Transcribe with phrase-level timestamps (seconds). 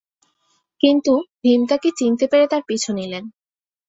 [0.81, 1.13] কিন্তু,
[1.43, 3.23] ভীম তাকে চিনতে পেরে তার পিছু নিলেন।